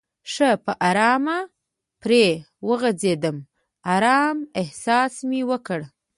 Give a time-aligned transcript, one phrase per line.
[0.31, 1.37] ښه په آرامه
[2.01, 2.25] پرې
[2.67, 3.37] وغځېدم،
[3.93, 5.79] آرامه احساس مې وکړ.